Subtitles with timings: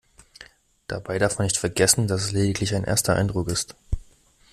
[0.87, 3.75] Dabei darf man nicht vergessen, dass es lediglich ein erster Eindruck ist.